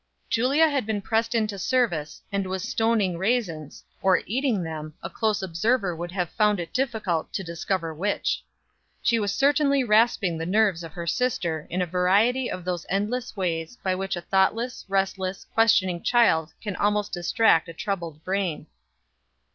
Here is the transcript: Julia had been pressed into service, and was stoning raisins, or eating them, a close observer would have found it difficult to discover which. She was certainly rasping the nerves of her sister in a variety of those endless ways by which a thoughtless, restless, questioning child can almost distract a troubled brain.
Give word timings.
Julia 0.31 0.67
had 0.67 0.87
been 0.87 0.99
pressed 1.03 1.35
into 1.35 1.59
service, 1.59 2.23
and 2.31 2.47
was 2.47 2.67
stoning 2.67 3.19
raisins, 3.19 3.83
or 4.01 4.23
eating 4.25 4.63
them, 4.63 4.95
a 5.03 5.11
close 5.11 5.43
observer 5.43 5.95
would 5.95 6.11
have 6.11 6.31
found 6.31 6.59
it 6.59 6.73
difficult 6.73 7.31
to 7.33 7.43
discover 7.43 7.93
which. 7.93 8.43
She 9.03 9.19
was 9.19 9.31
certainly 9.31 9.83
rasping 9.83 10.39
the 10.39 10.45
nerves 10.47 10.83
of 10.83 10.93
her 10.93 11.05
sister 11.05 11.67
in 11.69 11.83
a 11.83 11.85
variety 11.85 12.49
of 12.49 12.65
those 12.65 12.87
endless 12.89 13.37
ways 13.37 13.77
by 13.83 13.93
which 13.93 14.15
a 14.15 14.21
thoughtless, 14.21 14.85
restless, 14.87 15.45
questioning 15.53 16.01
child 16.01 16.51
can 16.63 16.75
almost 16.77 17.13
distract 17.13 17.69
a 17.69 17.73
troubled 17.73 18.23
brain. 18.23 18.65